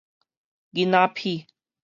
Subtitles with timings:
[0.73, 1.45] 囡仔庀